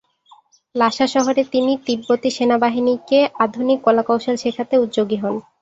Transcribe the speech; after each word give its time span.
লাসা 0.75 1.05
শহরে 1.07 1.41
তিনি 1.53 1.71
তিব্বতী 1.87 2.29
সেনাবাহিনীকে 2.37 3.19
আধুনিক 3.45 3.79
কলাকৌশল 3.85 4.35
শেখাতে 4.43 4.75
উদ্যোগী 4.77 5.17
হন। 5.23 5.35